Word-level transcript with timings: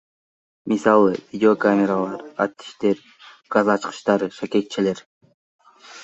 Мисалы, 0.71 1.09
Видеокамералар, 1.33 2.19
аттиштер, 2.45 2.97
газ 3.57 3.67
ачкычтары, 3.75 4.27
шакекчелер. 4.39 4.99